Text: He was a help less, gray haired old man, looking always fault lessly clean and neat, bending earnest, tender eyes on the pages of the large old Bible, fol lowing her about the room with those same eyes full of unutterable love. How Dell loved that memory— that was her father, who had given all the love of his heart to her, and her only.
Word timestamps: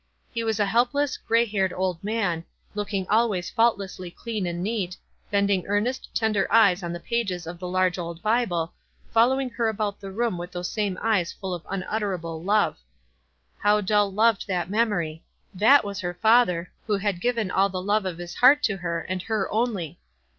He 0.33 0.43
was 0.43 0.59
a 0.59 0.65
help 0.65 0.95
less, 0.95 1.15
gray 1.15 1.45
haired 1.45 1.71
old 1.71 2.03
man, 2.03 2.43
looking 2.73 3.07
always 3.07 3.51
fault 3.51 3.77
lessly 3.77 4.11
clean 4.15 4.47
and 4.47 4.63
neat, 4.63 4.97
bending 5.29 5.67
earnest, 5.67 6.09
tender 6.15 6.51
eyes 6.51 6.81
on 6.81 6.91
the 6.91 6.99
pages 6.99 7.45
of 7.45 7.59
the 7.59 7.67
large 7.67 7.99
old 7.99 8.19
Bible, 8.23 8.73
fol 9.13 9.27
lowing 9.29 9.51
her 9.51 9.69
about 9.69 10.01
the 10.01 10.11
room 10.11 10.39
with 10.39 10.53
those 10.53 10.71
same 10.71 10.97
eyes 11.03 11.31
full 11.31 11.53
of 11.53 11.67
unutterable 11.69 12.41
love. 12.43 12.79
How 13.59 13.79
Dell 13.79 14.11
loved 14.11 14.47
that 14.47 14.71
memory— 14.71 15.23
that 15.63 15.85
was 15.85 15.99
her 15.99 16.15
father, 16.15 16.71
who 16.87 16.97
had 16.97 17.21
given 17.21 17.51
all 17.51 17.69
the 17.69 17.79
love 17.79 18.07
of 18.07 18.17
his 18.17 18.33
heart 18.33 18.63
to 18.63 18.77
her, 18.77 19.01
and 19.01 19.21
her 19.21 19.47
only. 19.53 19.99